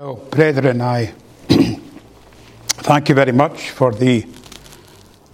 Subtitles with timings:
[0.00, 1.12] Well, brethren, I
[2.68, 4.26] thank you very much for the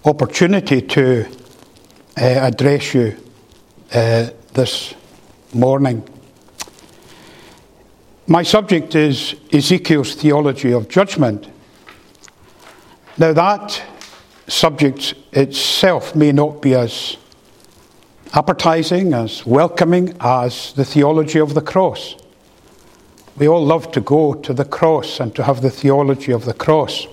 [0.05, 3.17] opportunity to uh, address you
[3.95, 4.93] uh, this
[5.55, 6.03] morning.
[8.27, 11.47] My subject is Ezekiel's theology of judgment.
[13.19, 13.81] Now, that
[14.49, 17.17] subject itself may not be as
[18.35, 22.17] appetizing, as welcoming as the theology of the cross.
[23.39, 26.55] We all love to go to the cross and to have the theology of the
[26.55, 27.07] cross.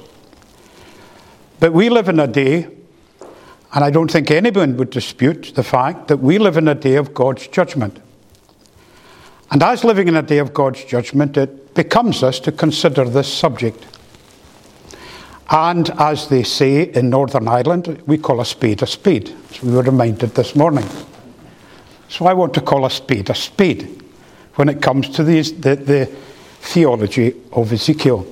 [1.60, 2.68] But we live in a day,
[3.74, 6.96] and I don't think anyone would dispute the fact that we live in a day
[6.96, 8.00] of God's judgment.
[9.52, 13.32] And as living in a day of God's judgment, it becomes us to consider this
[13.32, 13.86] subject.
[15.50, 19.74] And as they say in Northern Ireland, we call a spade a spade, as we
[19.74, 20.88] were reminded this morning.
[22.08, 24.03] So I want to call a spade a spade
[24.56, 26.06] when it comes to the, the, the
[26.60, 28.26] theology of Ezekiel.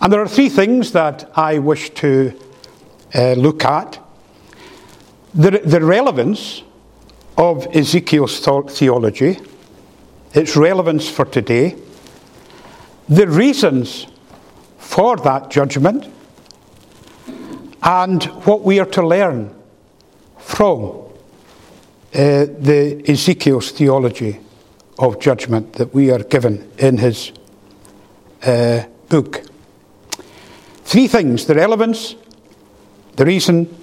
[0.00, 2.38] And there are three things that I wish to
[3.14, 3.98] uh, look at
[5.34, 6.62] the, the relevance
[7.36, 9.38] of Ezekiel's theology,
[10.32, 11.76] its relevance for today,
[13.08, 14.06] the reasons
[14.78, 16.06] for that judgment,
[17.82, 19.54] and what we are to learn
[20.38, 21.10] from uh,
[22.12, 24.38] the Ezekiel's theology
[24.98, 27.32] of judgment that we are given in his
[28.44, 29.42] uh, book.
[30.84, 32.14] Three things the relevance,
[33.16, 33.74] the reason,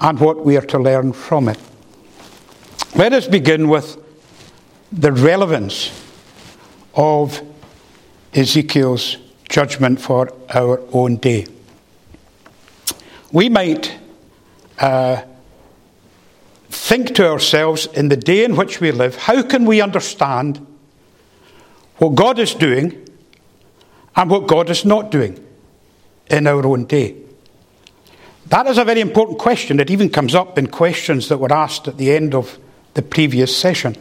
[0.00, 1.58] and what we are to learn from it.
[2.94, 4.02] Let us begin with
[4.92, 5.90] the relevance
[6.94, 7.42] of
[8.34, 9.16] Ezekiel's
[9.48, 11.46] judgment for our own day.
[13.32, 13.98] We might
[14.78, 15.22] uh,
[16.76, 20.64] think to ourselves in the day in which we live, how can we understand
[21.96, 23.08] what God is doing
[24.14, 25.44] and what God is not doing
[26.30, 27.16] in our own day?
[28.48, 29.80] That is a very important question.
[29.80, 32.58] It even comes up in questions that were asked at the end of
[32.94, 33.96] the previous session.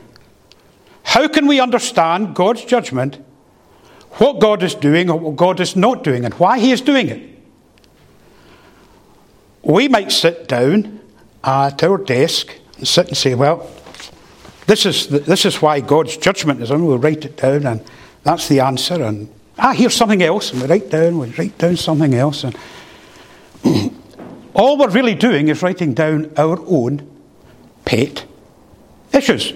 [1.04, 3.16] How can we understand God's judgment,
[4.14, 7.10] what God is doing or what God is not doing, and why He is doing
[7.10, 7.30] it?
[9.64, 11.00] We might sit down
[11.44, 13.70] at our desk and sit and say, well,
[14.68, 16.86] this is, the, this is why God's judgment is on.
[16.86, 17.84] We'll write it down, and
[18.24, 19.02] that's the answer.
[19.04, 22.44] And ah, here's something else, and we write down, we write down something else.
[22.44, 22.58] And
[24.54, 27.08] all we're really doing is writing down our own
[27.86, 28.26] pet
[29.14, 29.54] issues.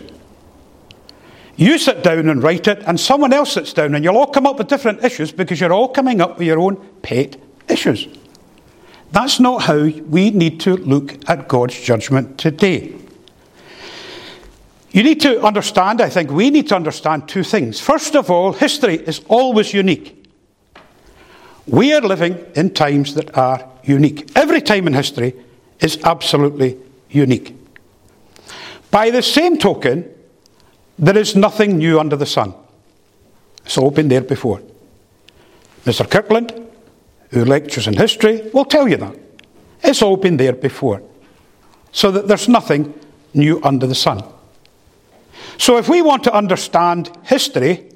[1.56, 4.48] You sit down and write it, and someone else sits down, and you'll all come
[4.48, 7.36] up with different issues because you're all coming up with your own pet
[7.68, 8.08] issues.
[9.12, 12.94] That's not how we need to look at God's judgment today.
[14.92, 17.80] You need to understand, I think we need to understand two things.
[17.80, 20.16] First of all, history is always unique.
[21.68, 24.32] We are living in times that are unique.
[24.36, 25.36] Every time in history
[25.80, 26.78] is absolutely
[27.10, 27.56] unique.
[28.90, 30.10] By the same token,
[30.98, 32.56] there is nothing new under the sun.
[33.66, 34.62] It's all been there before.
[35.86, 36.10] Mr.
[36.10, 36.52] Kirkland,
[37.30, 39.16] who lectures in history, will tell you that.
[39.84, 41.04] It's all been there before.
[41.92, 42.94] So that there's nothing
[43.36, 44.24] new under the sun.
[45.60, 47.90] So, if we want to understand history,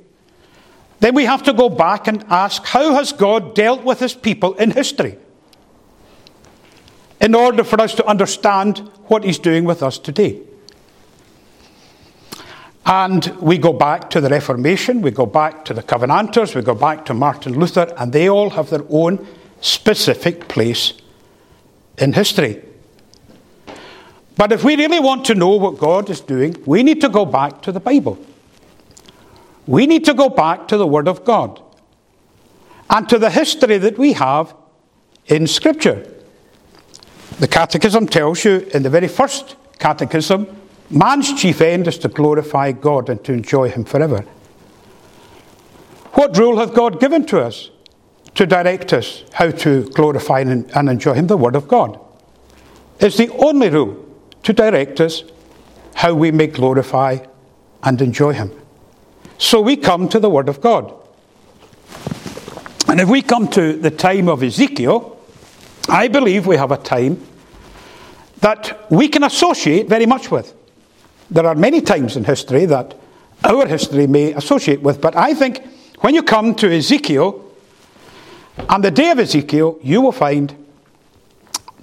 [1.00, 4.54] then we have to go back and ask how has God dealt with his people
[4.56, 5.18] in history?
[7.22, 10.42] In order for us to understand what he's doing with us today.
[12.86, 16.76] And we go back to the Reformation, we go back to the Covenanters, we go
[16.76, 19.26] back to Martin Luther, and they all have their own
[19.62, 20.92] specific place
[21.98, 22.62] in history.
[24.36, 27.26] But if we really want to know what God is doing, we need to go
[27.26, 28.18] back to the Bible.
[29.68, 31.62] We need to go back to the Word of God
[32.90, 34.54] and to the history that we have
[35.28, 36.10] in Scripture.
[37.40, 40.48] The Catechism tells you in the very first Catechism
[40.90, 44.26] man's chief end is to glorify God and to enjoy Him forever.
[46.14, 47.72] What rule hath God given to us
[48.36, 51.28] to direct us how to glorify and enjoy Him?
[51.28, 52.00] The Word of God.
[53.00, 54.03] It's the only rule
[54.44, 55.24] to direct us
[55.96, 57.18] how we may glorify
[57.84, 58.52] and enjoy Him.
[59.38, 60.94] So we come to the Word of God.
[62.88, 65.18] And if we come to the time of Ezekiel,
[65.90, 67.26] I believe we have a time
[68.42, 70.54] that we can associate very much with.
[71.30, 72.96] There are many times in history that
[73.44, 75.66] our history may associate with, but I think
[76.00, 77.40] when you come to Ezekiel,
[78.70, 80.63] and the day of Ezekiel, you will find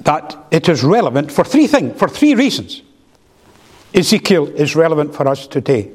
[0.01, 2.83] that it is relevant for three things, for three reasons.
[3.95, 5.91] Ezekiel is relevant for us today.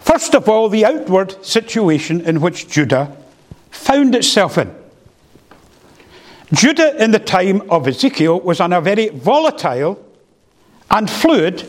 [0.00, 3.16] First of all, the outward situation in which Judah
[3.70, 4.74] found itself in.
[6.52, 10.04] Judah, in the time of Ezekiel, was in a very volatile
[10.90, 11.64] and fluid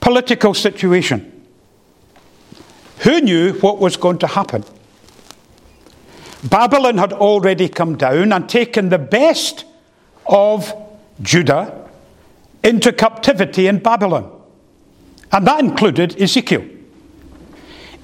[0.00, 1.30] political situation.
[3.00, 4.64] Who knew what was going to happen?
[6.44, 9.64] Babylon had already come down and taken the best
[10.26, 10.72] of
[11.22, 11.88] Judah
[12.62, 14.30] into captivity in Babylon.
[15.32, 16.64] And that included Ezekiel.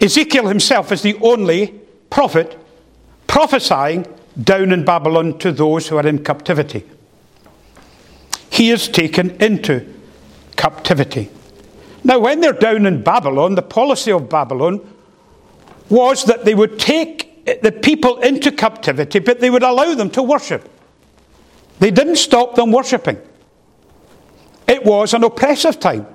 [0.00, 2.58] Ezekiel himself is the only prophet
[3.26, 4.06] prophesying
[4.43, 6.84] down in Babylon to those who are in captivity.
[8.50, 9.87] He is taken into
[10.56, 11.31] captivity.
[12.02, 14.81] Now, when they're down in Babylon, the policy of Babylon
[15.88, 20.22] was that they would take the people into captivity, but they would allow them to
[20.22, 20.69] worship.
[21.81, 23.19] They didn't stop them worshipping.
[24.69, 26.06] It was an oppressive time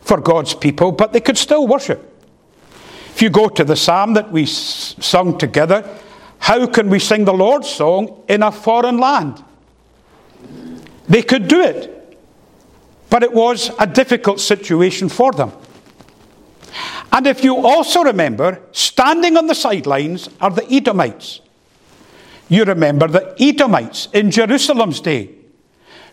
[0.00, 2.08] for God's people, but they could still worship.
[3.14, 5.86] If you go to the psalm that we sung together,
[6.38, 9.44] how can we sing the Lord's song in a foreign land?
[11.08, 12.18] They could do it,
[13.10, 15.52] but it was a difficult situation for them.
[17.12, 21.40] And if you also remember, standing on the sidelines are the Edomites.
[22.48, 25.30] You remember the Edomites in Jerusalem's day,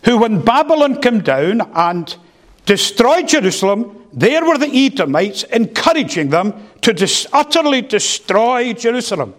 [0.04, 2.16] who, when Babylon came down and
[2.64, 9.34] destroyed Jerusalem, there were the Edomites encouraging them to dis- utterly destroy Jerusalem.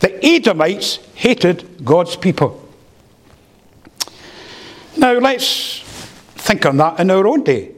[0.00, 2.68] The Edomites hated God's people.
[4.96, 5.80] Now let's
[6.36, 7.72] think on that in our own day.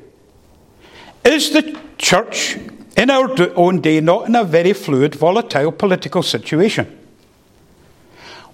[1.24, 2.58] Is the church
[2.96, 7.01] in our own day not in a very fluid, volatile political situation?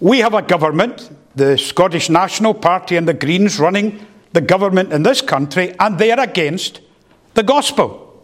[0.00, 5.02] We have a government, the Scottish National Party and the Greens running the government in
[5.02, 6.80] this country, and they are against
[7.34, 8.22] the gospel.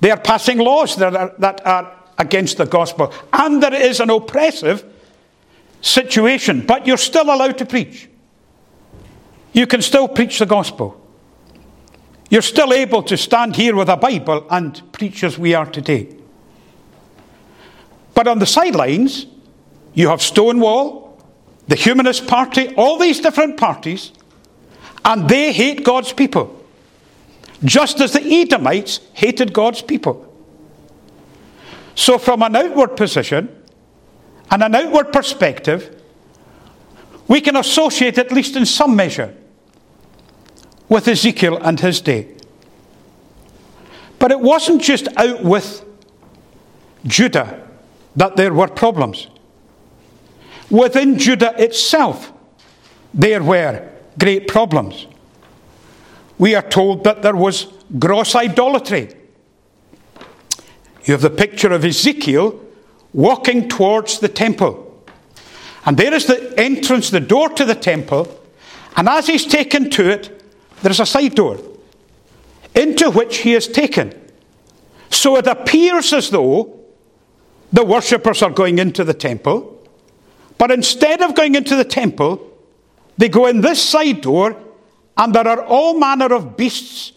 [0.00, 3.12] They are passing laws that are, that are against the gospel.
[3.32, 4.84] And there is an oppressive
[5.80, 8.08] situation, but you're still allowed to preach.
[9.52, 10.98] You can still preach the gospel.
[12.30, 16.08] You're still able to stand here with a Bible and preach as we are today.
[18.14, 19.26] But on the sidelines,
[19.94, 21.18] you have Stonewall,
[21.68, 24.12] the Humanist Party, all these different parties,
[25.04, 26.58] and they hate God's people.
[27.64, 30.28] Just as the Edomites hated God's people.
[31.94, 33.48] So, from an outward position
[34.50, 36.02] and an outward perspective,
[37.28, 39.34] we can associate, at least in some measure,
[40.88, 42.34] with Ezekiel and his day.
[44.18, 45.84] But it wasn't just out with
[47.06, 47.68] Judah
[48.16, 49.28] that there were problems.
[50.72, 52.32] Within Judah itself,
[53.12, 53.86] there were
[54.18, 55.06] great problems.
[56.38, 57.66] We are told that there was
[57.98, 59.14] gross idolatry.
[61.04, 62.58] You have the picture of Ezekiel
[63.12, 65.04] walking towards the temple.
[65.84, 68.26] And there is the entrance, the door to the temple.
[68.96, 70.42] And as he's taken to it,
[70.80, 71.58] there's a side door
[72.74, 74.18] into which he is taken.
[75.10, 76.80] So it appears as though
[77.70, 79.71] the worshippers are going into the temple.
[80.58, 82.48] But instead of going into the temple,
[83.18, 84.56] they go in this side door,
[85.16, 87.12] and there are all manner of beasts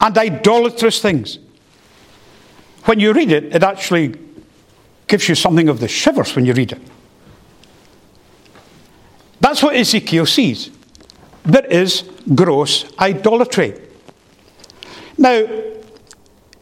[0.00, 1.38] and idolatrous things.
[2.84, 4.14] When you read it, it actually
[5.06, 6.80] gives you something of the shivers when you read it.
[9.40, 10.70] That's what Ezekiel sees.
[11.44, 13.80] There is gross idolatry.
[15.16, 15.46] Now,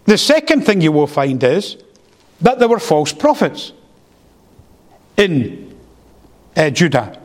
[0.04, 1.76] the second thing you will find is
[2.40, 3.72] that there were false prophets
[5.16, 5.75] in
[6.56, 7.20] uh, Judah.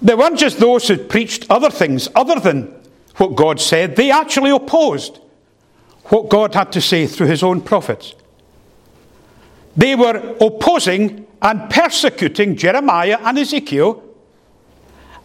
[0.00, 2.74] They weren't just those who preached other things other than
[3.16, 5.18] what God said, they actually opposed
[6.04, 8.14] what God had to say through his own prophets.
[9.76, 14.02] They were opposing and persecuting Jeremiah and Ezekiel,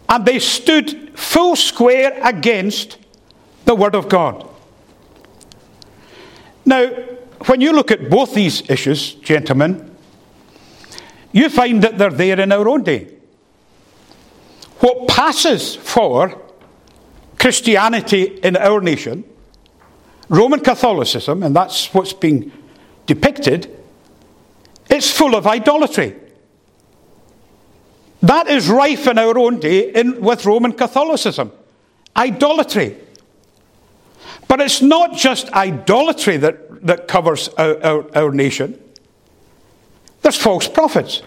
[0.08, 2.98] and they stood full square against
[3.64, 4.48] the Word of God.
[6.66, 6.86] Now,
[7.46, 9.93] when you look at both these issues, gentlemen,
[11.34, 13.12] you find that they're there in our own day.
[14.78, 16.40] What passes for
[17.40, 19.24] Christianity in our nation,
[20.28, 22.52] Roman Catholicism, and that's what's being
[23.06, 23.68] depicted,
[24.88, 26.14] it's full of idolatry.
[28.22, 31.50] That is rife in our own day in, with Roman Catholicism.
[32.16, 32.96] Idolatry.
[34.46, 38.80] But it's not just idolatry that, that covers our, our, our nation.
[40.24, 41.20] There's false prophets.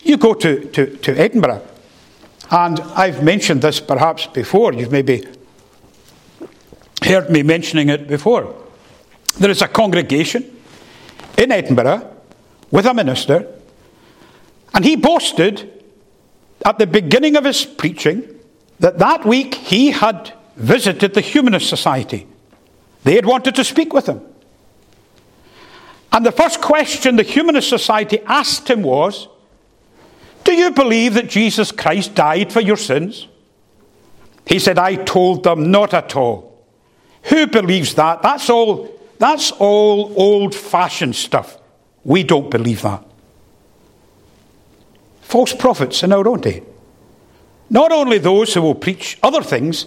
[0.00, 1.62] You go to, to, to Edinburgh,
[2.50, 4.72] and I've mentioned this perhaps before.
[4.72, 5.24] You've maybe
[7.04, 8.52] heard me mentioning it before.
[9.38, 10.60] There is a congregation
[11.38, 12.10] in Edinburgh
[12.72, 13.46] with a minister,
[14.74, 15.84] and he boasted
[16.64, 18.28] at the beginning of his preaching
[18.80, 22.26] that that week he had visited the Humanist Society.
[23.04, 24.33] They had wanted to speak with him.
[26.14, 29.26] And the first question the Humanist Society asked him was
[30.44, 33.26] Do you believe that Jesus Christ died for your sins?
[34.46, 36.64] He said, I told them not at all.
[37.24, 38.22] Who believes that?
[38.22, 41.58] That's all, that's all old fashioned stuff.
[42.04, 43.04] We don't believe that.
[45.22, 46.62] False prophets in our own day.
[47.70, 49.86] Not only those who will preach other things,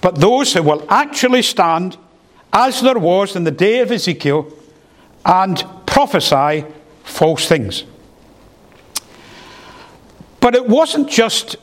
[0.00, 1.96] but those who will actually stand,
[2.52, 4.52] as there was in the day of Ezekiel,
[5.26, 6.64] and prophesy
[7.02, 7.84] false things.
[10.40, 11.56] But it wasn't just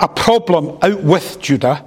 [0.00, 1.84] a problem out with Judah.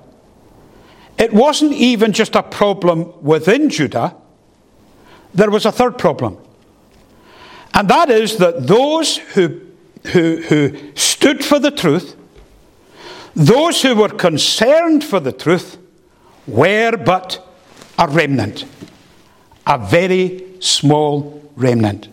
[1.18, 4.16] It wasn't even just a problem within Judah.
[5.34, 6.38] There was a third problem.
[7.74, 9.62] And that is that those who,
[10.08, 12.16] who, who stood for the truth,
[13.36, 15.78] those who were concerned for the truth,
[16.46, 17.46] were but
[17.98, 18.66] a remnant,
[19.66, 22.08] a very small remnant.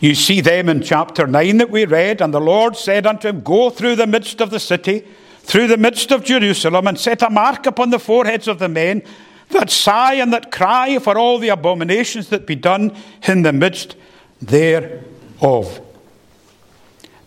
[0.00, 3.40] You see them in chapter 9 that we read, and the Lord said unto him,
[3.40, 5.04] Go through the midst of the city,
[5.38, 9.02] through the midst of Jerusalem, and set a mark upon the foreheads of the men
[9.50, 12.94] that sigh and that cry for all the abominations that be done
[13.26, 13.96] in the midst
[14.42, 15.80] thereof.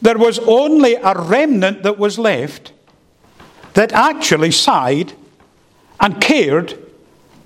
[0.01, 2.73] There was only a remnant that was left
[3.73, 5.13] that actually sighed
[5.99, 6.77] and cared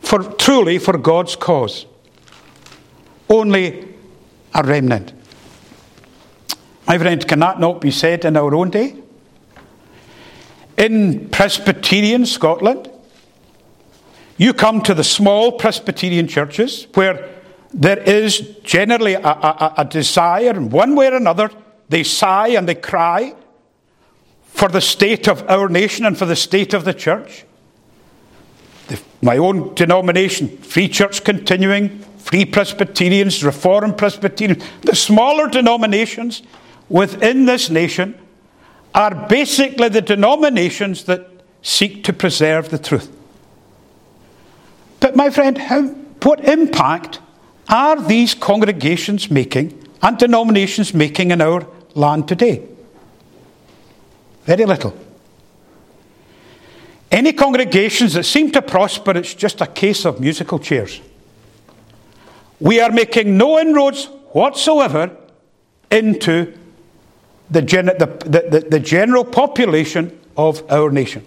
[0.02, 1.86] for truly for God's cause.
[3.32, 3.88] Only
[4.54, 5.14] a remnant.
[6.86, 8.96] My friend, can that not be said in our own day?
[10.78, 12.92] In Presbyterian Scotland,
[14.36, 17.30] you come to the small Presbyterian churches where
[17.74, 21.50] there is generally a, a, a desire, in one way or another,
[21.88, 23.34] they sigh and they cry
[24.44, 27.46] for the state of our nation and for the state of the church.
[29.22, 36.44] My own denomination, Free Church Continuing, Free Presbyterians, Reformed Presbyterians, the smaller denominations
[36.88, 38.18] within this nation
[38.94, 41.28] are basically the denominations that
[41.62, 43.12] seek to preserve the truth.
[45.00, 45.84] But, my friend, how,
[46.22, 47.20] what impact
[47.68, 52.68] are these congregations making and denominations making in our land today?
[54.44, 54.96] Very little.
[57.12, 61.02] Any congregations that seem to prosper, it's just a case of musical chairs.
[62.62, 65.18] We are making no inroads whatsoever
[65.90, 66.54] into
[67.50, 71.26] the, gen- the, the, the general population of our nation.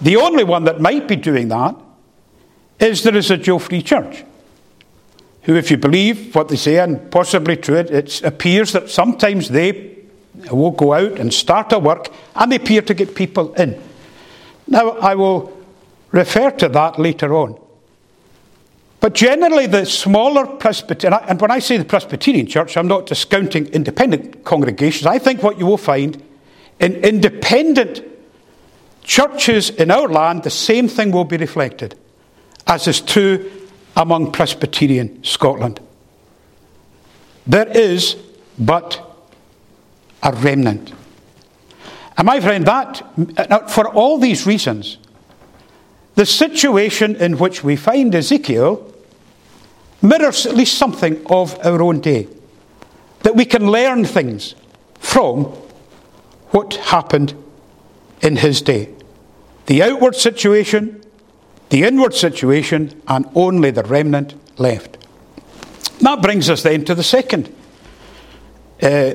[0.00, 1.76] The only one that might be doing that
[2.80, 4.24] is the residual free church,
[5.42, 9.48] who, if you believe what they say, and possibly true, it, it appears that sometimes
[9.48, 9.98] they
[10.50, 13.80] will go out and start a work and they appear to get people in.
[14.66, 15.56] Now, I will
[16.10, 17.60] refer to that later on.
[19.00, 23.66] But generally, the smaller Presbyterian, and when I say the Presbyterian church, I'm not discounting
[23.68, 25.06] independent congregations.
[25.06, 26.20] I think what you will find
[26.80, 28.02] in independent
[29.04, 31.96] churches in our land, the same thing will be reflected,
[32.66, 33.50] as is true
[33.96, 35.80] among Presbyterian Scotland.
[37.46, 38.16] There is
[38.58, 39.00] but
[40.22, 40.92] a remnant.
[42.16, 44.98] And my friend, that, for all these reasons,
[46.16, 48.87] the situation in which we find Ezekiel
[50.02, 52.28] mirrors at least something of our own day.
[53.22, 54.54] That we can learn things
[55.00, 55.44] from
[56.50, 57.34] what happened
[58.20, 58.90] in his day.
[59.66, 61.02] The outward situation,
[61.68, 64.96] the inward situation, and only the remnant left.
[66.00, 67.54] That brings us then to the second
[68.82, 69.14] uh,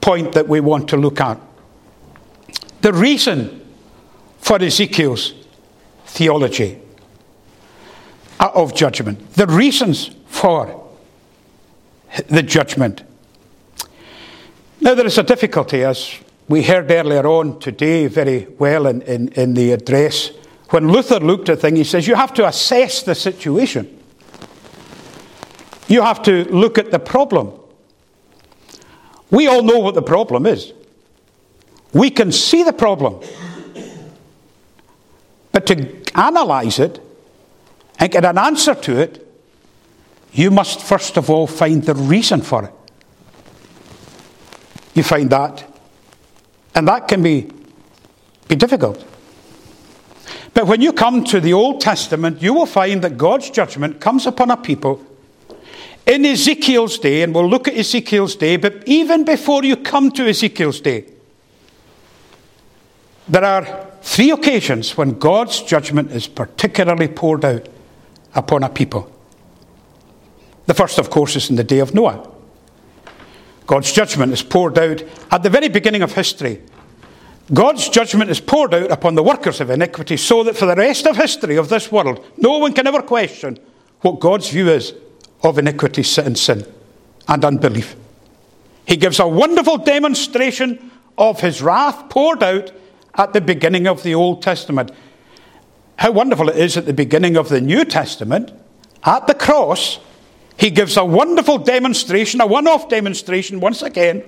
[0.00, 1.38] point that we want to look at.
[2.80, 3.60] The reason
[4.38, 5.34] for Ezekiel's
[6.06, 6.80] theology
[8.40, 10.88] of judgment, the reasons for
[12.28, 13.02] the judgment.
[14.80, 16.14] Now, there is a difficulty, as
[16.48, 20.30] we heard earlier on today very well in, in, in the address.
[20.70, 23.98] When Luther looked at things, he says you have to assess the situation.
[25.86, 27.52] You have to look at the problem.
[29.30, 30.72] We all know what the problem is.
[31.92, 33.20] We can see the problem.
[35.52, 37.00] But to analyze it
[38.00, 39.26] and get an answer to it,
[40.32, 42.72] you must first of all find the reason for it.
[44.94, 45.64] You find that,
[46.74, 47.50] and that can be,
[48.48, 49.04] be difficult.
[50.54, 54.26] But when you come to the Old Testament, you will find that God's judgment comes
[54.26, 55.04] upon a people
[56.06, 60.26] in Ezekiel's day, and we'll look at Ezekiel's day, but even before you come to
[60.26, 61.04] Ezekiel's day,
[63.28, 67.68] there are three occasions when God's judgment is particularly poured out
[68.34, 69.10] upon a people.
[70.66, 72.28] The first, of course, is in the day of Noah.
[73.66, 76.60] God's judgment is poured out at the very beginning of history.
[77.52, 81.06] God's judgment is poured out upon the workers of iniquity so that for the rest
[81.06, 83.58] of history of this world, no one can ever question
[84.00, 84.94] what God's view is
[85.42, 86.64] of iniquity and sin
[87.28, 87.96] and unbelief.
[88.86, 92.72] He gives a wonderful demonstration of his wrath poured out
[93.14, 94.90] at the beginning of the Old Testament.
[96.00, 98.50] How wonderful it is at the beginning of the New Testament,
[99.04, 99.98] at the cross,
[100.56, 104.24] he gives a wonderful demonstration, a one off demonstration, once again,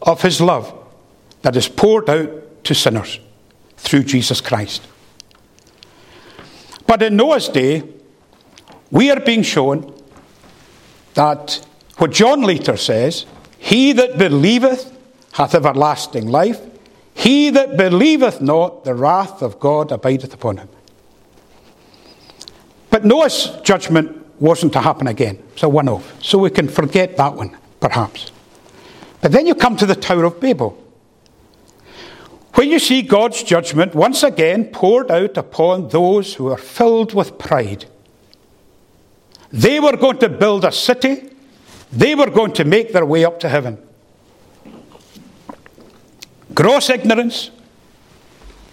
[0.00, 0.72] of his love
[1.42, 3.20] that is poured out to sinners
[3.76, 4.80] through Jesus Christ.
[6.86, 7.82] But in Noah's day,
[8.90, 9.94] we are being shown
[11.12, 11.66] that
[11.98, 13.26] what John later says,
[13.58, 14.90] he that believeth
[15.32, 16.62] hath everlasting life,
[17.12, 20.70] he that believeth not, the wrath of God abideth upon him.
[22.94, 25.42] But Noah's judgment wasn't to happen again.
[25.54, 26.22] It's a one off.
[26.22, 28.30] So we can forget that one, perhaps.
[29.20, 30.80] But then you come to the Tower of Babel.
[32.52, 37.36] When you see God's judgment once again poured out upon those who are filled with
[37.36, 37.86] pride,
[39.50, 41.30] they were going to build a city,
[41.90, 43.76] they were going to make their way up to heaven.
[46.54, 47.50] Gross ignorance,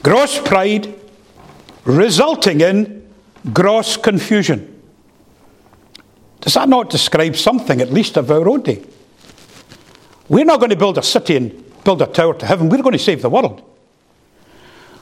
[0.04, 0.94] gross pride,
[1.86, 3.01] resulting in
[3.54, 4.82] gross confusion.
[6.42, 8.84] Does that not describe something, at least, of our own day?
[10.28, 12.70] We're not going to build a city and build a tower to heaven.
[12.70, 13.62] We're going to save the world.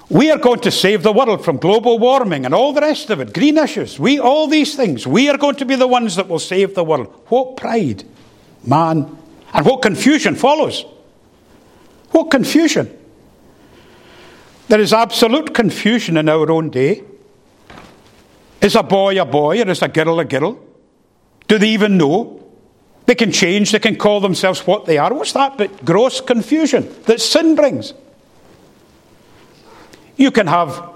[0.10, 3.19] We are going to save the world from global warming and all the rest of
[3.19, 4.00] it, green issues.
[4.00, 5.05] We, all these things.
[5.05, 7.08] We are going to be the ones that will save the world.
[7.27, 8.03] What pride,
[8.65, 9.17] man,
[9.53, 10.84] and what confusion follows.
[12.10, 12.97] What confusion.
[14.67, 17.04] There is absolute confusion in our own day.
[18.62, 20.60] Is a boy a boy or is a girl a girl?
[21.48, 22.36] Do they even know?
[23.06, 25.12] They can change, they can call themselves what they are.
[25.13, 27.93] What's that but gross confusion that sin brings?
[30.15, 30.91] You can have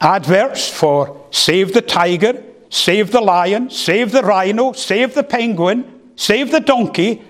[0.00, 6.50] adverts for save the tiger, save the lion, save the rhino, save the penguin, save
[6.50, 7.22] the donkey,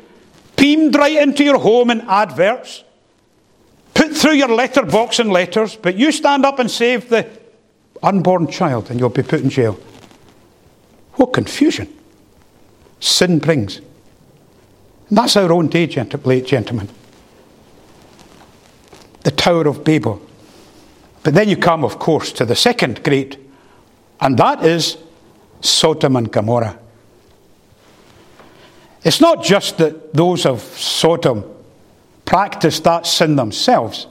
[0.57, 2.85] beamed right into your home in adverts,
[3.93, 7.29] put through your letterbox in letters, but you stand up and save the
[8.03, 9.79] unborn child and you'll be put in jail.
[11.15, 11.89] What confusion
[13.01, 13.79] sin brings.
[15.09, 15.87] And that's our own day,
[16.25, 16.89] late gentlemen.
[19.25, 20.23] The Tower of Babel.
[21.23, 23.39] But then you come, of course, to the second great,
[24.21, 24.99] and that is
[25.61, 26.79] Sodom and Gomorrah.
[29.05, 31.45] It's not just that those of Sodom
[32.25, 34.07] practiced that sin themselves,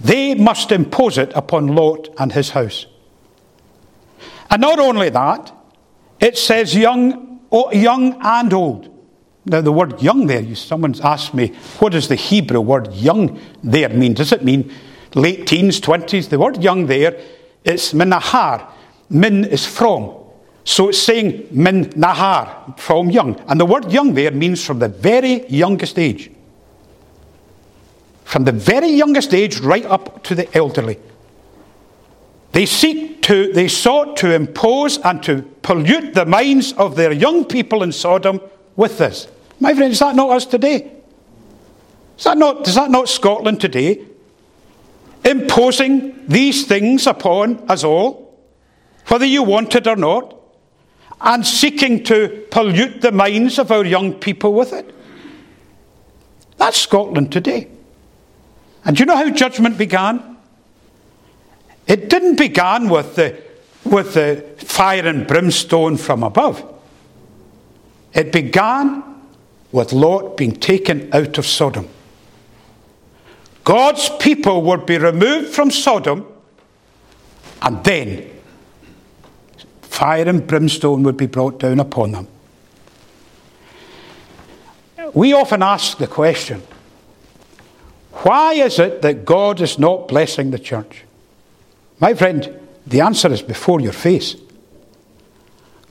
[0.00, 2.86] they must impose it upon Lot and his house.
[4.50, 5.52] And not only that,
[6.20, 7.40] it says young,
[7.72, 8.90] young and old.
[9.46, 13.90] Now, the word young there, someone's asked me, what does the Hebrew word young there
[13.90, 14.14] mean?
[14.14, 14.72] Does it mean
[15.14, 16.28] late teens, 20s.
[16.28, 17.20] The word young there,
[17.64, 18.70] it's minahar.
[19.10, 20.14] Min is from.
[20.64, 23.38] So it's saying min nahar, from young.
[23.48, 26.30] And the word young there means from the very youngest age.
[28.34, 30.98] From the very youngest age right up to the elderly.
[32.50, 37.44] They seek to, they sought to impose and to pollute the minds of their young
[37.44, 38.40] people in Sodom
[38.74, 39.28] with this.
[39.60, 40.90] My friend, is that not us today?
[42.18, 44.04] Is that not, is that not Scotland today?
[45.24, 48.36] imposing these things upon us all,
[49.06, 50.36] whether you want it or not,
[51.20, 54.92] and seeking to pollute the minds of our young people with it.
[56.56, 57.68] That's Scotland today.
[58.84, 60.36] And do you know how judgment began?
[61.86, 63.40] It didn't begin with the,
[63.84, 66.62] with the fire and brimstone from above.
[68.12, 69.02] It began
[69.72, 71.88] with Lot being taken out of Sodom.
[73.64, 76.26] God's people would be removed from Sodom,
[77.62, 78.30] and then
[79.82, 82.28] fire and brimstone would be brought down upon them.
[85.14, 86.62] We often ask the question
[88.22, 91.02] why is it that God is not blessing the church?
[92.00, 94.36] My friend, the answer is before your face.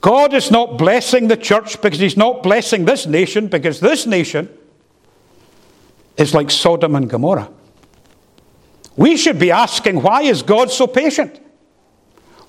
[0.02, 4.50] God is not blessing the church because He's not blessing this nation, because this nation
[6.18, 7.50] is like Sodom and Gomorrah.
[8.96, 11.40] We should be asking, why is God so patient?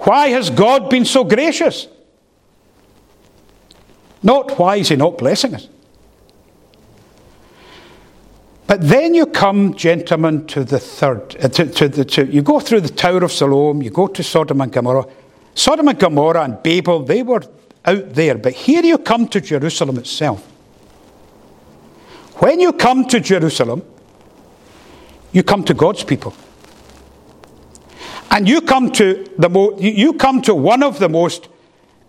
[0.01, 1.89] Why has God been so gracious?
[4.23, 5.69] Not why is He not blessing us?
[8.67, 11.37] But then you come, gentlemen, to the third.
[11.37, 14.23] Uh, to, to the, to, you go through the Tower of Siloam, you go to
[14.23, 15.07] Sodom and Gomorrah.
[15.55, 17.43] Sodom and Gomorrah and Babel, they were
[17.85, 18.37] out there.
[18.39, 20.45] But here you come to Jerusalem itself.
[22.37, 23.83] When you come to Jerusalem,
[25.33, 26.35] you come to God's people.
[28.31, 31.49] And you come to, the mo- you come to one of the most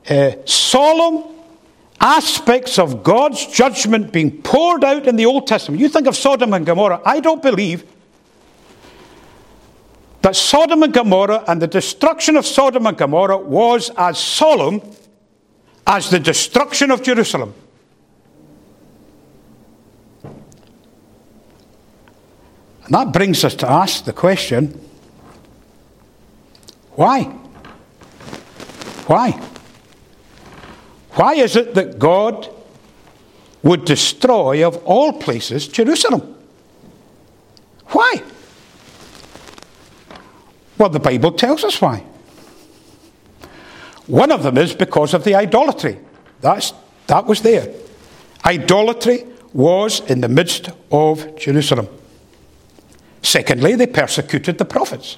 [0.09, 1.34] uh, solemn
[2.05, 5.81] aspects of God's judgment being poured out in the Old Testament.
[5.81, 7.01] You think of Sodom and Gomorrah.
[7.03, 7.83] I don't believe
[10.21, 14.83] that Sodom and Gomorrah and the destruction of Sodom and Gomorrah was as solemn
[15.87, 17.55] as the destruction of Jerusalem.
[20.23, 24.79] And that brings us to ask the question
[26.91, 27.23] why?
[29.07, 29.54] Why?
[31.15, 32.49] Why is it that God
[33.63, 36.35] would destroy, of all places, Jerusalem?
[37.87, 38.21] Why?
[40.77, 42.03] Well, the Bible tells us why.
[44.07, 45.99] One of them is because of the idolatry.
[46.41, 46.73] That's,
[47.07, 47.73] that was there.
[48.43, 51.87] Idolatry was in the midst of Jerusalem.
[53.21, 55.17] Secondly, they persecuted the prophets.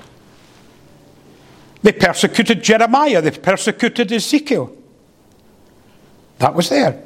[1.82, 4.77] They persecuted Jeremiah, they persecuted Ezekiel.
[6.40, 7.04] That was there.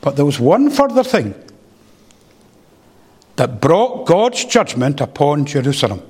[0.00, 1.34] But there was one further thing
[3.36, 6.02] that brought God's judgment upon Jerusalem.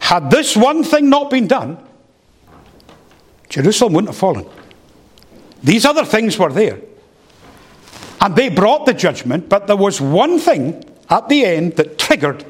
[0.00, 1.78] Had this one thing not been done,
[3.48, 4.46] Jerusalem wouldn't have fallen.
[5.62, 6.80] These other things were there.
[8.20, 12.44] And they brought the judgment, but there was one thing at the end that triggered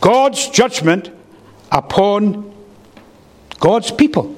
[0.00, 1.10] God's judgment
[1.70, 2.52] upon
[3.58, 4.36] God's people.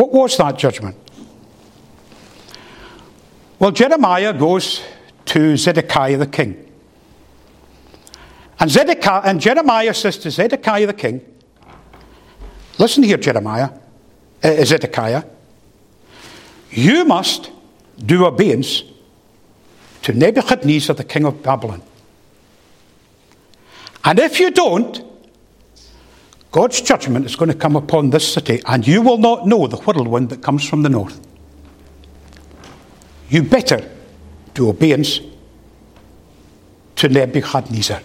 [0.00, 0.96] What was that judgment?
[3.58, 4.80] Well, Jeremiah goes
[5.26, 6.72] to Zedekiah the king.
[8.58, 11.20] And, Zedekiah, and Jeremiah says to Zedekiah the king,
[12.78, 13.72] Listen here, Jeremiah,
[14.42, 15.24] uh, Zedekiah,
[16.70, 17.50] you must
[17.98, 18.84] do obedience
[20.00, 21.82] to Nebuchadnezzar, the king of Babylon.
[24.02, 25.09] And if you don't,
[26.52, 29.76] God's judgment is going to come upon this city, and you will not know the
[29.76, 31.20] whirlwind that comes from the north.
[33.28, 33.88] You better
[34.54, 35.20] do obedience
[36.96, 38.02] to Nebuchadnezzar.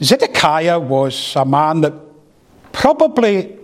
[0.00, 1.92] Zedekiah was a man that
[2.70, 3.58] probably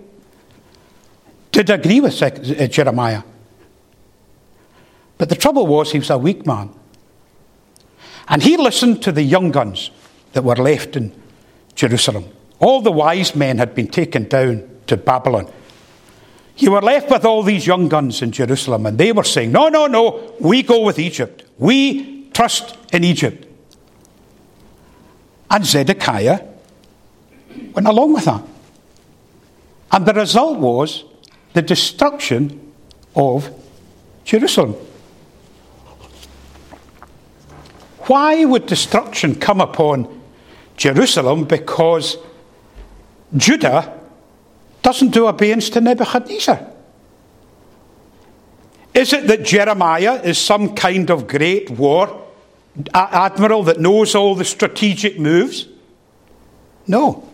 [1.53, 3.23] did agree with uh, Jeremiah.
[5.17, 6.71] But the trouble was, he was a weak man.
[8.27, 9.93] And he listened to the young guns
[10.33, 11.13] that were left in
[11.75, 12.27] Jerusalem.
[12.59, 15.51] All the wise men had been taken down to Babylon.
[16.57, 19.69] You were left with all these young guns in Jerusalem, and they were saying, No,
[19.69, 21.45] no, no, we go with Egypt.
[21.59, 23.47] We trust in Egypt.
[25.51, 26.41] And Zedekiah
[27.75, 28.43] went along with that.
[29.93, 31.05] And the result was
[31.53, 32.73] the destruction
[33.15, 33.51] of
[34.25, 34.75] Jerusalem.
[38.07, 40.23] Why would destruction come upon
[40.77, 42.17] Jerusalem because
[43.37, 44.01] Judah
[44.83, 46.71] doesn't do obedience to Nebuchadnezzar.
[48.93, 52.23] Is it that Jeremiah is some kind of great war
[52.93, 55.67] admiral that knows all the strategic moves?
[56.87, 57.29] No.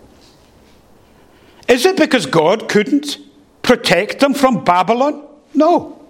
[1.68, 3.18] Is it because God couldn't
[3.62, 5.26] protect them from Babylon?
[5.54, 6.04] No.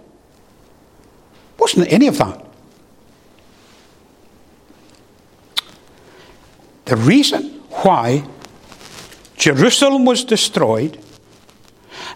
[1.57, 2.45] Wasn't any of that.
[6.91, 7.43] The reason
[7.83, 8.25] why
[9.37, 10.99] Jerusalem was destroyed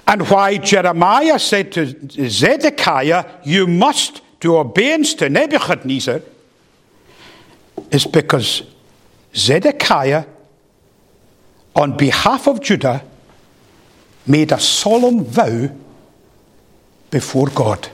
[0.05, 6.19] and why Jeremiah said to Zedekiah, You must do obedience to Nebuchadnezzar,
[7.89, 8.63] is because
[9.33, 10.25] Zedekiah,
[11.73, 13.01] on behalf of Judah,
[14.27, 15.69] made a solemn vow
[17.11, 17.87] before God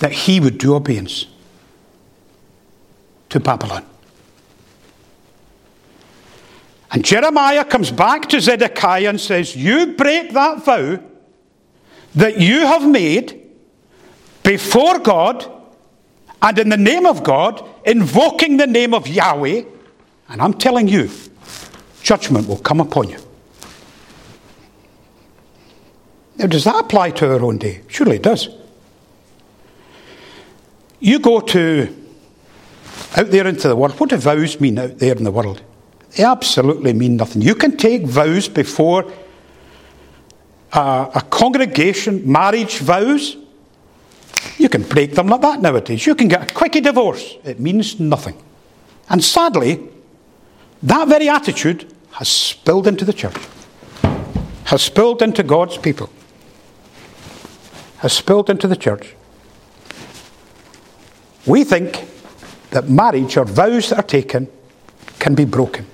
[0.00, 1.24] that he would do obedience
[3.30, 3.86] to Babylon.
[6.90, 10.98] And Jeremiah comes back to Zedekiah and says, You break that vow
[12.14, 13.46] that you have made
[14.42, 15.58] before God
[16.40, 19.62] and in the name of God, invoking the name of Yahweh,
[20.28, 21.10] and I'm telling you,
[22.02, 23.18] judgment will come upon you.
[26.36, 27.82] Now, does that apply to our own day?
[27.88, 28.48] Surely it does.
[31.00, 31.94] You go to
[33.16, 33.98] out there into the world.
[33.98, 35.62] What do vows mean out there in the world?
[36.16, 37.42] They absolutely mean nothing.
[37.42, 39.10] You can take vows before
[40.72, 43.36] a, a congregation, marriage vows.
[44.56, 46.06] You can break them like that nowadays.
[46.06, 47.36] You can get a quickie divorce.
[47.44, 48.42] It means nothing.
[49.08, 49.80] And sadly,
[50.82, 53.36] that very attitude has spilled into the church,
[54.64, 56.10] has spilled into God's people,
[57.98, 59.14] has spilled into the church.
[61.46, 62.06] We think
[62.70, 64.48] that marriage or vows that are taken
[65.18, 65.86] can be broken.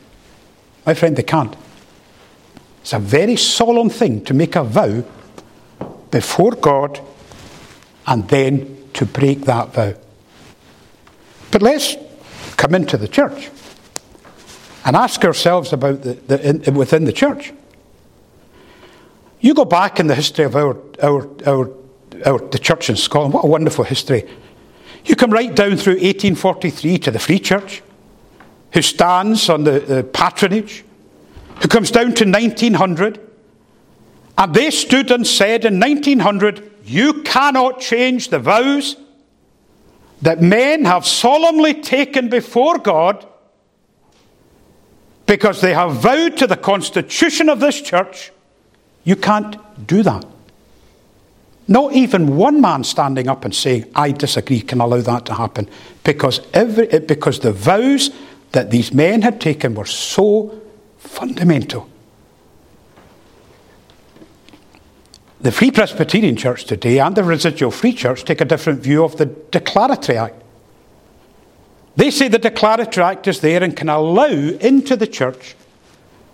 [0.87, 1.55] My friend, they can't.
[2.83, 5.03] It's a very solemn thing to make a vow
[6.11, 7.01] before God
[8.07, 9.94] and then to break that vow.
[11.51, 11.97] But let's
[12.57, 13.51] come into the church
[14.85, 17.53] and ask ourselves about the, the in, within the church.
[19.40, 21.70] You go back in the history of our, our, our,
[22.27, 24.29] our, the church in Scotland, what a wonderful history.
[25.05, 27.83] You come right down through 1843 to the Free Church,
[28.75, 30.85] who stands on the, patronage,
[31.63, 33.21] who comes down to 1900,
[34.37, 38.97] and they stood and said in 1900, You cannot change the vows
[40.23, 43.25] that men have solemnly taken before God
[45.27, 48.33] because they have vowed to the constitution of this church.
[49.05, 50.25] You can't do that.
[51.69, 55.69] Not even one man standing up and saying, I disagree, can allow that to happen.
[56.03, 58.11] Because, every, because the vows
[58.55, 60.61] that these men had taken were so
[60.99, 61.88] fundamental.
[65.40, 69.17] The Free Presbyterian Church today and the residual Free Church take a different view of
[69.19, 70.43] the Declaratory Act.
[71.97, 75.55] They say the Declaratory Act is there and can allow into the church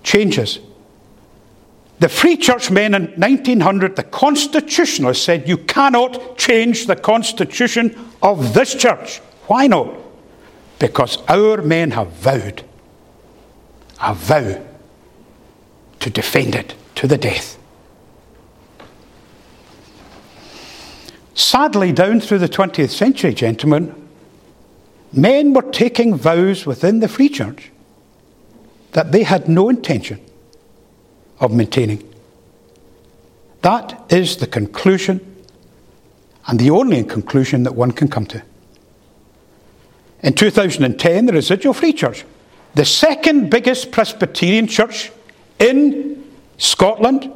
[0.03, 0.61] changes
[2.01, 8.55] the Free Church men in 1900, the Constitutionalists said you cannot change the Constitution of
[8.55, 9.19] this church.
[9.47, 9.95] Why not?
[10.81, 12.65] Because our men have vowed
[14.03, 14.61] a vow
[16.01, 17.59] to defend it to the death.
[21.35, 23.95] Sadly, down through the 20th century, gentlemen,
[25.13, 27.71] men were taking vows within the Free Church
[28.93, 30.19] that they had no intention
[31.41, 32.03] of maintaining.
[33.61, 35.21] That is the conclusion,
[36.47, 38.43] and the only conclusion that one can come to.
[40.23, 42.25] In 2010, the Residual Free Church,
[42.75, 45.11] the second biggest Presbyterian church
[45.59, 46.25] in
[46.59, 47.33] Scotland,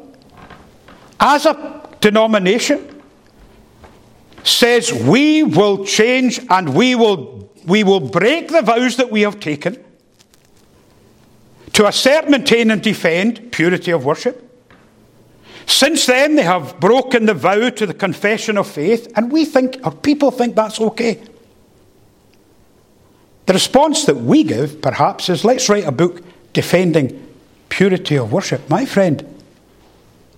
[1.18, 3.02] as a denomination,
[4.42, 9.40] says we will change and we will, we will break the vows that we have
[9.40, 9.82] taken
[11.72, 14.40] to assert, maintain, and defend purity of worship.
[15.66, 19.78] Since then, they have broken the vow to the confession of faith, and we think,
[19.82, 21.20] or people think that's okay.
[23.46, 27.20] The response that we give, perhaps, is let's write a book defending
[27.68, 28.68] purity of worship.
[28.70, 29.42] My friend,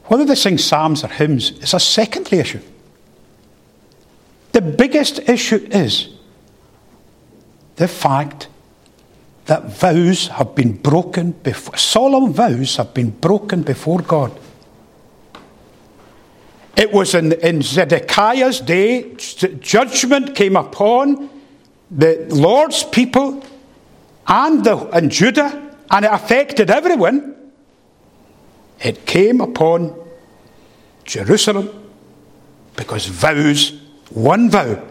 [0.05, 2.61] whether they sing psalms or hymns is a secondary issue.
[4.53, 6.09] The biggest issue is
[7.77, 8.49] the fact
[9.45, 14.33] that vows have been broken before, solemn vows have been broken before God.
[16.77, 21.31] It was in, in Zedekiah's day, judgment came upon
[21.91, 23.45] the Lord's people
[24.27, 27.35] and, the, and Judah, and it affected everyone.
[28.81, 29.99] It came upon
[31.05, 31.71] Jerusalem
[32.77, 33.73] because vows,
[34.11, 34.83] one vow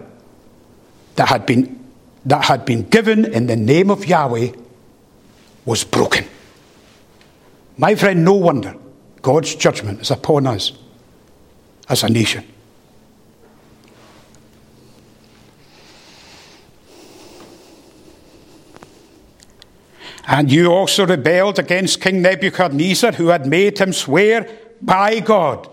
[1.15, 1.85] that had been
[2.25, 4.51] that had been given in the name of Yahweh
[5.63, 6.25] was broken.
[7.77, 8.75] My friend, no wonder
[9.21, 10.71] God's judgment is upon us
[11.87, 12.43] as a nation.
[20.35, 24.45] And you also rebelled against King Nebuchadnezzar, who had made him swear
[24.81, 25.69] by God.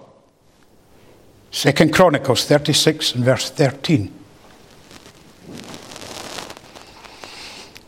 [1.51, 4.13] Second Chronicles 36 and verse 13.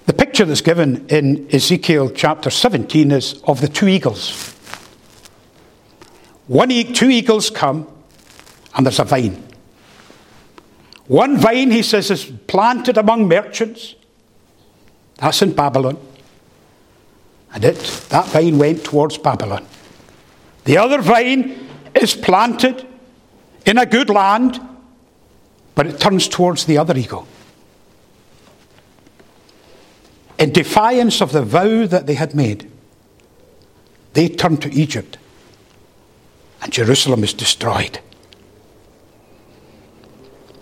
[0.06, 4.52] The picture that's given in Ezekiel chapter 17 is of the two eagles.
[6.48, 7.86] One, two eagles come,
[8.74, 9.40] and there's a vine.
[11.06, 13.94] One vine, he says, is planted among merchants.
[15.18, 16.13] That's in Babylon.
[17.54, 17.78] And it,
[18.10, 19.64] that vine went towards Babylon.
[20.64, 22.86] The other vine is planted
[23.64, 24.60] in a good land,
[25.74, 27.26] but it turns towards the other eagle
[30.38, 32.70] in defiance of the vow that they had made,
[34.12, 35.16] they turn to Egypt,
[36.62, 37.98] and Jerusalem is destroyed.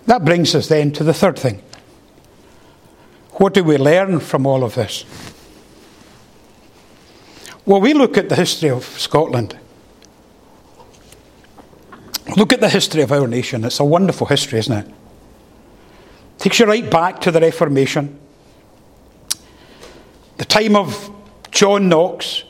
[0.07, 1.63] That brings us then to the third thing.
[3.33, 5.05] What do we learn from all of this?
[7.65, 9.57] Well, we look at the history of Scotland.
[12.37, 13.65] Look at the history of our nation.
[13.65, 14.95] It's a wonderful history, isn't it?
[16.39, 18.19] Takes you right back to the Reformation,
[20.39, 21.11] the time of
[21.53, 22.43] John Knox,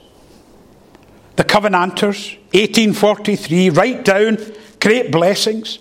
[1.37, 4.39] the Covenanters, 1843, right down,
[4.81, 5.79] great blessings.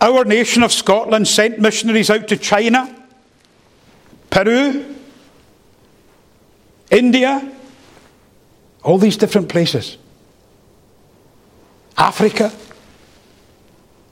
[0.00, 2.92] Our nation of Scotland sent missionaries out to China,
[4.30, 4.96] Peru,
[6.90, 7.52] India,
[8.82, 9.98] all these different places.
[11.96, 12.52] Africa.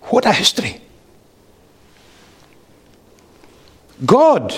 [0.02, 0.80] What a history.
[4.04, 4.54] God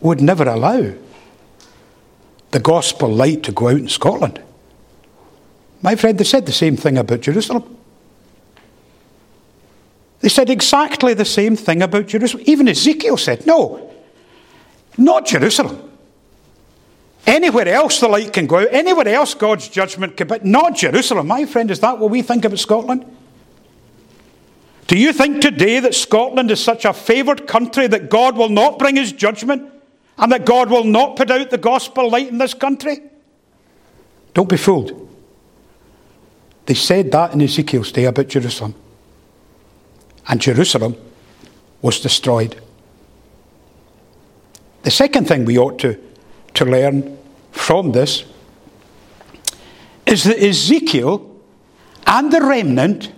[0.00, 0.92] would never allow
[2.50, 4.40] the gospel light to go out in Scotland.
[5.82, 7.76] My friend, they said the same thing about Jerusalem.
[10.20, 12.44] They said exactly the same thing about Jerusalem.
[12.46, 13.92] Even Ezekiel said, no,
[14.96, 15.90] not Jerusalem.
[17.26, 21.26] Anywhere else the light can go anywhere else God's judgment can, but not Jerusalem.
[21.26, 23.04] My friend, is that what we think about Scotland?
[24.86, 28.78] Do you think today that Scotland is such a favoured country that God will not
[28.78, 29.72] bring his judgment
[30.18, 32.98] and that God will not put out the gospel light in this country?
[34.34, 35.00] Don't be fooled.
[36.66, 38.74] They said that in Ezekiel's day about Jerusalem.
[40.28, 40.96] And Jerusalem
[41.80, 42.60] was destroyed.
[44.82, 45.98] The second thing we ought to
[46.54, 47.18] to learn
[47.52, 48.24] from this
[50.06, 51.30] is that Ezekiel
[52.06, 53.12] and the remnant,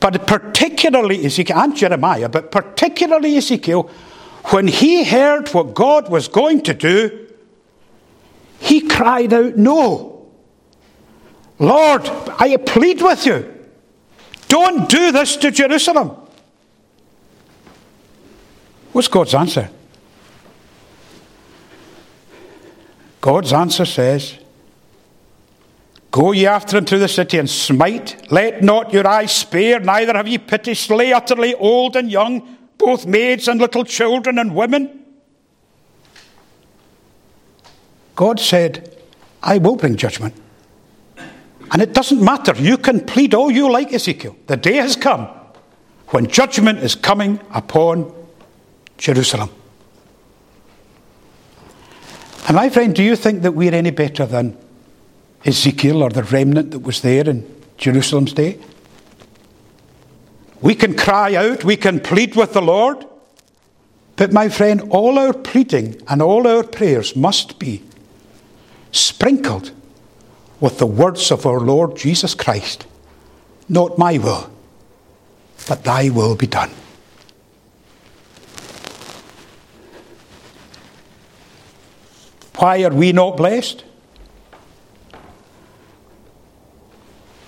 [0.00, 3.90] but particularly Ezekiel and Jeremiah, but particularly Ezekiel,
[4.46, 7.28] when he heard what God was going to do,
[8.60, 10.26] he cried out, No.
[11.58, 13.52] Lord, I plead with you,
[14.46, 16.16] don't do this to Jerusalem.
[18.92, 19.68] What's God's answer?
[23.20, 24.38] God's answer says,
[26.10, 28.30] Go ye after into the city and smite.
[28.32, 30.74] Let not your eyes spare, neither have ye pity.
[30.74, 35.04] Slay utterly old and young, both maids and little children and women.
[38.16, 38.96] God said,
[39.42, 40.34] I will bring judgment.
[41.70, 42.54] And it doesn't matter.
[42.56, 44.36] You can plead all you like, Ezekiel.
[44.46, 45.28] The day has come
[46.08, 48.12] when judgment is coming upon
[48.96, 49.50] Jerusalem.
[52.48, 54.56] And my friend, do you think that we're any better than
[55.44, 57.44] Ezekiel or the remnant that was there in
[57.76, 58.58] Jerusalem's day?
[60.62, 63.04] We can cry out, we can plead with the Lord,
[64.16, 67.82] but my friend, all our pleading and all our prayers must be
[68.92, 69.70] sprinkled
[70.58, 72.86] with the words of our Lord Jesus Christ.
[73.68, 74.50] Not my will,
[75.68, 76.70] but thy will be done.
[82.58, 83.84] Why are we not blessed?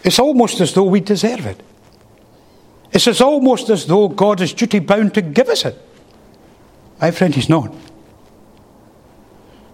[0.05, 1.61] It's almost as though we deserve it.
[2.93, 5.77] It's as almost as though God is duty bound to give us it.
[7.01, 7.75] My friend, He's not.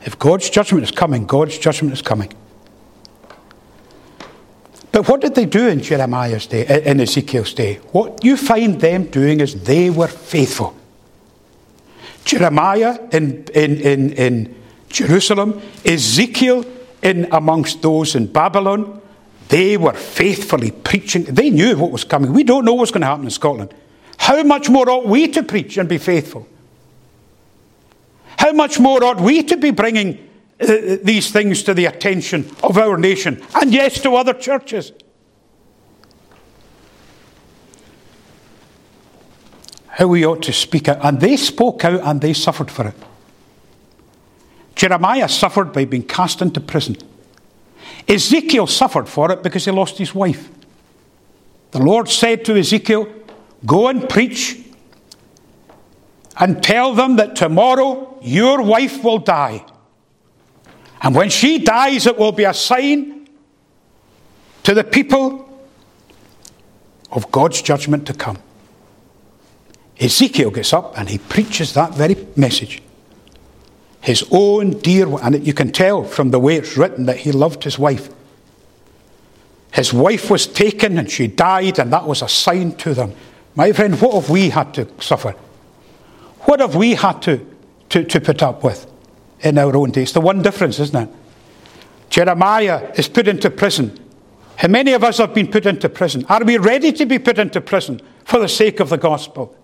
[0.03, 2.33] If God's judgment is coming, God's judgment is coming.
[4.93, 7.75] But what did they do in Jeremiah's day, in Ezekiel's day?
[7.93, 10.75] What you find them doing is they were faithful.
[12.25, 14.55] Jeremiah in, in, in, in
[14.89, 16.65] Jerusalem, Ezekiel
[17.03, 19.01] in amongst those in Babylon,
[19.49, 21.25] they were faithfully preaching.
[21.25, 22.33] They knew what was coming.
[22.33, 23.73] We don't know what's going to happen in Scotland.
[24.19, 26.49] How much more ought we to preach and be faithful?
[28.39, 30.29] How much more ought we to be bringing
[30.61, 34.93] uh, these things to the attention of our nation and, yes, to other churches?
[39.89, 40.99] How we ought to speak out.
[41.05, 42.95] And they spoke out and they suffered for it.
[44.77, 46.97] Jeremiah suffered by being cast into prison.
[48.07, 50.51] Ezekiel suffered for it because he lost his wife.
[51.73, 53.13] The Lord said to Ezekiel,
[53.65, 54.63] Go and preach
[56.39, 59.65] and tell them that tomorrow your wife will die.
[61.01, 63.29] And when she dies, it will be a sign
[64.63, 65.43] to the people
[67.11, 68.39] of God's judgment to come.
[69.99, 72.83] Ezekiel gets up and he preaches that very message
[74.07, 75.09] his own dear.
[75.21, 78.09] And you can tell from the way it's written that he loved his wife.
[79.73, 83.13] His wife was taken and she died, and that was a sign to them.
[83.57, 85.33] My friend, what have we had to suffer?
[86.43, 87.45] What have we had to,
[87.89, 88.87] to, to put up with
[89.41, 90.13] in our own days?
[90.13, 91.15] The one difference, isn't it?
[92.09, 93.99] Jeremiah is put into prison.
[94.55, 96.25] How many of us have been put into prison?
[96.29, 99.55] Are we ready to be put into prison for the sake of the gospel?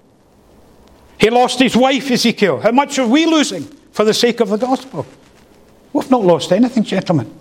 [1.16, 2.60] He lost his wife, Ezekiel.
[2.60, 3.68] How much are we losing?
[3.92, 5.06] For the sake of the gospel.
[5.92, 7.32] We've not lost anything, gentlemen.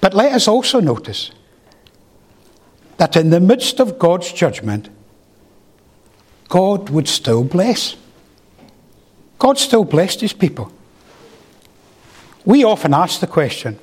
[0.00, 1.30] But let us also notice
[2.96, 4.88] that in the midst of God's judgment,
[6.48, 7.94] God would still bless.
[9.38, 10.72] God still blessed his people.
[12.44, 13.78] We often ask the question,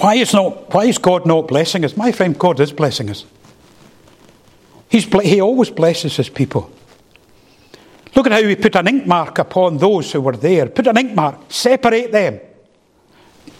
[0.00, 1.96] why is, not, why is God not blessing us?
[1.96, 3.24] My friend, God is blessing us.
[4.88, 6.70] He's, he always blesses his people.
[8.16, 10.66] Look at how he put an ink mark upon those who were there.
[10.66, 12.40] Put an ink mark, separate them.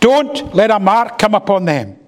[0.01, 1.99] Don't let a mark come upon them.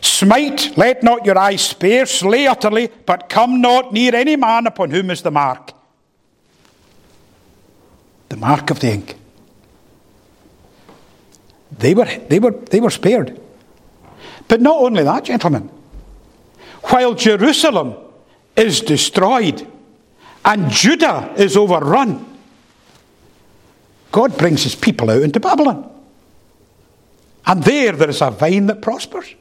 [0.00, 4.90] Smite, let not your eyes spare, slay utterly, but come not near any man upon
[4.90, 5.72] whom is the mark.
[8.28, 9.16] The mark of the ink.
[11.70, 13.40] They were, they were, they were spared.
[14.48, 15.70] But not only that, gentlemen.
[16.84, 17.96] While Jerusalem
[18.54, 19.66] is destroyed
[20.44, 22.24] and Judah is overrun,
[24.12, 25.90] God brings his people out into Babylon.
[27.44, 29.34] And there, there is a vine that prospers.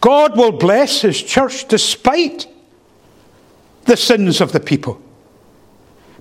[0.00, 2.46] God will bless his church despite
[3.84, 5.00] the sins of the people.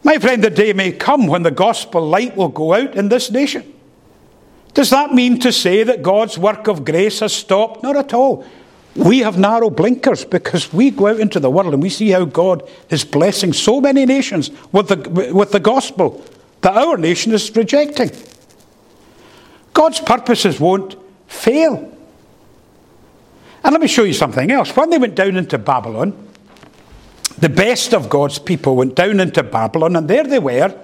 [0.04, 3.32] My friend, the day may come when the gospel light will go out in this
[3.32, 3.74] nation.
[4.74, 7.84] Does that mean to say that God's work of grace has stopped?
[7.84, 8.46] Not at all.
[8.96, 12.26] We have narrow blinkers because we go out into the world and we see how
[12.26, 16.24] God is blessing so many nations with the, with the gospel
[16.62, 18.12] that our nation is rejecting.
[19.74, 20.96] God's purposes won't
[21.28, 21.98] fail.
[23.64, 24.76] And let me show you something else.
[24.76, 26.28] When they went down into Babylon,
[27.38, 30.78] the best of God's people went down into Babylon, and there they were.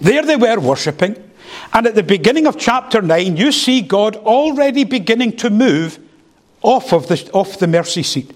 [0.00, 1.27] There they were worshipping.
[1.72, 5.98] And at the beginning of chapter 9, you see God already beginning to move
[6.62, 8.32] off of the, off the mercy seat.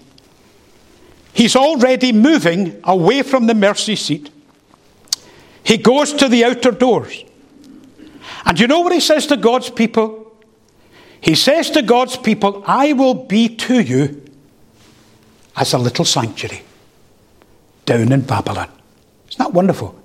[1.33, 4.29] He's already moving away from the mercy seat.
[5.63, 7.23] He goes to the outer doors.
[8.45, 10.35] And you know what he says to God's people?
[11.21, 14.23] He says to God's people, I will be to you
[15.55, 16.63] as a little sanctuary
[17.85, 18.69] down in Babylon.
[19.29, 19.99] Isn't that wonderful?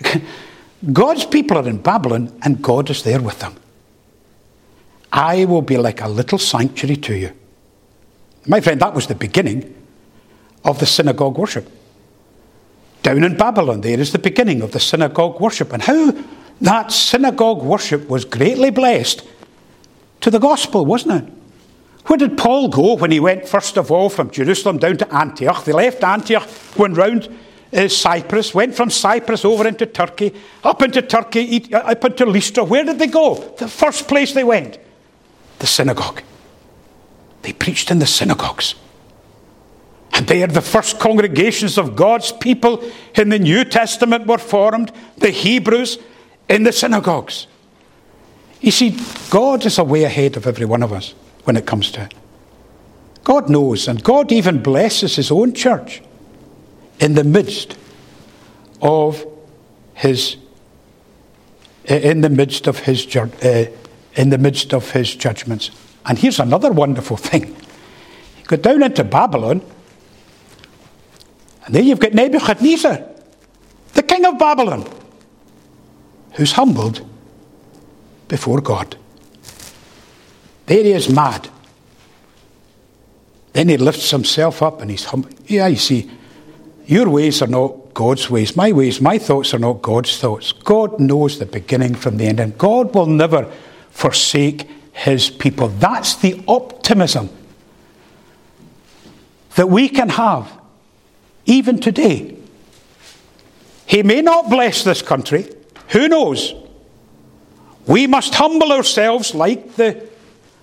[0.90, 3.54] God's people are in Babylon and God is there with them.
[5.12, 7.32] I will be like a little sanctuary to you.
[8.46, 9.74] My friend, that was the beginning
[10.64, 11.70] of the synagogue worship.
[13.02, 15.72] Down in Babylon, there is the beginning of the synagogue worship.
[15.72, 16.12] And how
[16.60, 19.26] that synagogue worship was greatly blessed
[20.20, 21.32] to the gospel, wasn't it?
[22.06, 25.64] Where did Paul go when he went, first of all, from Jerusalem down to Antioch?
[25.64, 27.28] They left Antioch, went round
[27.72, 32.64] uh, Cyprus, went from Cyprus over into Turkey, up into Turkey, uh, up into Lystra.
[32.64, 33.34] Where did they go?
[33.58, 34.78] The first place they went?
[35.58, 36.22] The synagogue.
[37.42, 38.74] They preached in the synagogues.
[40.14, 44.92] And there, the first congregations of God's people in the New Testament were formed.
[45.16, 45.98] The Hebrews,
[46.48, 47.46] in the synagogues.
[48.60, 48.98] You see,
[49.30, 51.14] God is a way ahead of every one of us
[51.44, 52.14] when it comes to it.
[53.24, 56.02] God knows, and God even blesses His own church
[57.02, 57.76] in the midst
[58.80, 59.26] of
[59.94, 60.36] His
[61.84, 63.66] in the midst of His uh,
[64.14, 65.70] in the midst of His judgments.
[66.06, 69.60] And here's another wonderful thing: you go down into Babylon,
[71.66, 73.02] and there you've got Nebuchadnezzar,
[73.94, 74.88] the king of Babylon
[76.34, 77.06] who's humbled
[78.28, 78.96] before God.
[80.66, 81.48] There he is mad.
[83.52, 85.28] Then he lifts himself up and he's humble.
[85.46, 86.10] Yeah, you see,
[86.86, 88.56] your ways are not God's ways.
[88.56, 90.52] My ways, my thoughts are not God's thoughts.
[90.52, 93.50] God knows the beginning from the end, and God will never
[93.90, 95.68] forsake his people.
[95.68, 97.30] That's the optimism
[99.54, 100.60] that we can have
[101.44, 102.36] even today.
[103.86, 105.48] He may not bless this country.
[105.88, 106.54] Who knows?
[107.86, 110.08] We must humble ourselves like the,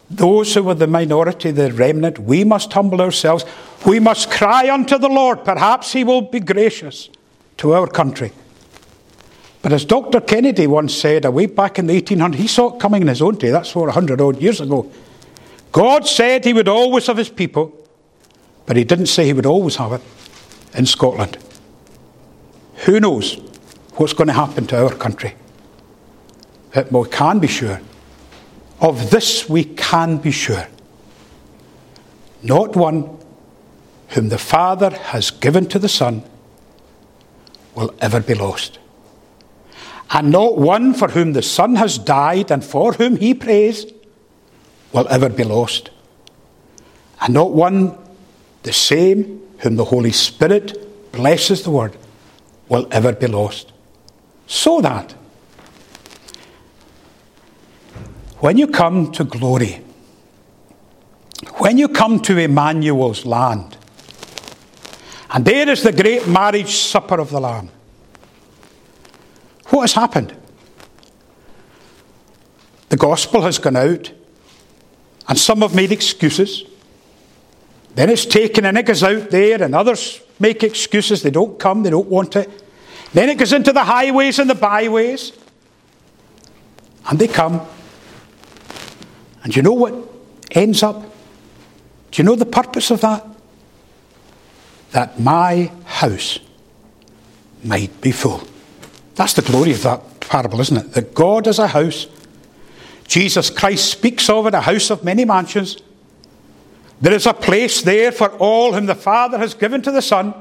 [0.10, 2.20] those who were the minority, the remnant.
[2.20, 3.46] We must humble ourselves.
[3.86, 5.46] We must cry unto the Lord.
[5.46, 7.10] Perhaps He will be gracious
[7.58, 8.32] to our country.
[9.62, 10.22] But as Dr.
[10.22, 13.36] Kennedy once said, away back in the 1800s, he saw it coming in his own
[13.36, 13.50] day.
[13.50, 14.90] That's 400 odd years ago.
[15.72, 17.76] God said He would always have His people,
[18.66, 20.02] but He didn't say He would always have it
[20.74, 21.38] in Scotland.
[22.86, 23.42] Who knows?
[24.00, 25.36] what's going to happen to our country.
[26.74, 27.82] But we can be sure.
[28.82, 30.68] Of this we can be sure.
[32.42, 33.18] Not one
[34.10, 36.24] whom the Father has given to the Son
[37.76, 38.80] will ever be lost.
[40.12, 43.86] And not one for whom the Son has died and for whom he prays
[44.92, 45.92] will ever be lost.
[47.22, 47.98] and not one
[48.64, 51.96] the same whom the Holy Spirit blesses the word
[52.70, 53.72] will ever be lost.
[54.48, 55.14] So that
[58.40, 59.82] when you come to glory,
[61.56, 63.78] when you come to Emmanuel's land,
[65.32, 67.70] and there is the great marriage supper of the Lamb,
[69.68, 70.36] what has happened?
[72.90, 74.12] The gospel has gone out,
[75.28, 76.64] and some have made excuses.
[77.94, 81.22] Then it's taken and it goes out there, and others make excuses.
[81.22, 82.50] They don't come, they don't want it.
[83.14, 85.34] Then it goes into the highways and the byways,
[87.10, 87.62] and they come.
[89.50, 89.96] And you know what
[90.52, 91.02] ends up?
[91.02, 93.26] Do you know the purpose of that?
[94.92, 96.38] That my house
[97.64, 98.44] might be full.
[99.16, 100.94] That's the glory of that parable, isn't it?
[100.94, 102.06] That God is a house.
[103.08, 105.78] Jesus Christ speaks of it, a house of many mansions.
[107.02, 110.32] There is a place there for all whom the Father has given to the Son,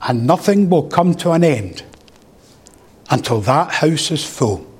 [0.00, 1.84] and nothing will come to an end
[3.10, 4.73] until that house is full.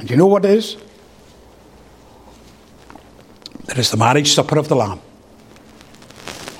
[0.00, 0.78] And you know what it is?
[3.66, 4.98] There is the marriage supper of the Lamb.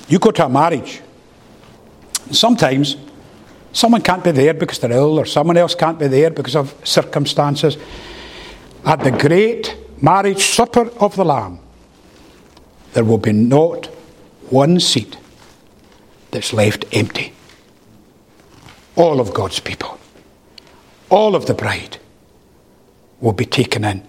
[0.07, 1.01] You go to a marriage,
[2.27, 2.97] and sometimes
[3.73, 6.75] someone can't be there because they're ill, or someone else can't be there because of
[6.83, 7.77] circumstances.
[8.85, 11.59] At the great marriage supper of the Lamb,
[12.93, 13.87] there will be not
[14.51, 15.17] one seat
[16.29, 17.33] that's left empty.
[18.95, 19.97] All of God's people,
[21.09, 21.97] all of the bride,
[23.21, 24.03] will be taken in.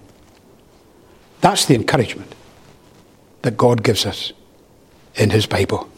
[1.40, 2.34] That's the encouragement
[3.42, 4.32] that God gives us
[5.14, 5.88] in His Bible.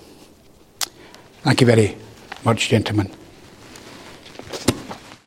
[1.43, 1.97] Thank you very
[2.45, 3.11] much, gentlemen.